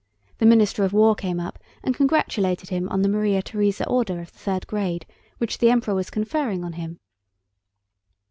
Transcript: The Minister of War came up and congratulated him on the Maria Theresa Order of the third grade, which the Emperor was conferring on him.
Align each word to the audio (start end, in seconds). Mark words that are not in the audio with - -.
The 0.39 0.47
Minister 0.47 0.83
of 0.83 0.93
War 0.93 1.13
came 1.13 1.39
up 1.39 1.59
and 1.83 1.93
congratulated 1.95 2.69
him 2.69 2.89
on 2.89 3.03
the 3.03 3.07
Maria 3.07 3.43
Theresa 3.43 3.87
Order 3.87 4.19
of 4.19 4.31
the 4.33 4.39
third 4.39 4.65
grade, 4.65 5.05
which 5.37 5.59
the 5.59 5.69
Emperor 5.69 5.93
was 5.93 6.09
conferring 6.09 6.63
on 6.63 6.73
him. 6.73 6.97